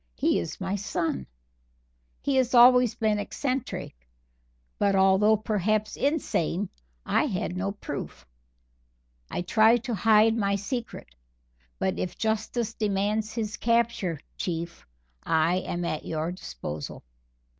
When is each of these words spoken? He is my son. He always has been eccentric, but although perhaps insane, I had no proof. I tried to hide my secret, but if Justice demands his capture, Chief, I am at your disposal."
He 0.15 0.39
is 0.39 0.59
my 0.59 0.75
son. 0.75 1.27
He 2.23 2.43
always 2.55 2.93
has 2.93 2.97
been 2.97 3.19
eccentric, 3.19 3.93
but 4.79 4.95
although 4.95 5.37
perhaps 5.37 5.95
insane, 5.95 6.69
I 7.05 7.25
had 7.27 7.55
no 7.55 7.73
proof. 7.73 8.25
I 9.29 9.43
tried 9.43 9.83
to 9.83 9.93
hide 9.93 10.35
my 10.35 10.55
secret, 10.55 11.13
but 11.77 11.99
if 11.99 12.17
Justice 12.17 12.73
demands 12.73 13.33
his 13.35 13.57
capture, 13.57 14.19
Chief, 14.37 14.87
I 15.21 15.57
am 15.57 15.85
at 15.85 16.03
your 16.03 16.31
disposal." 16.31 17.03